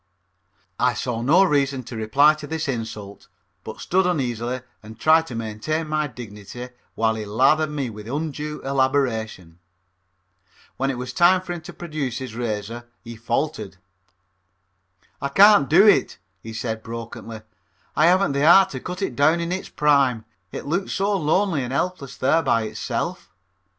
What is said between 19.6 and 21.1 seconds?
prime. It looks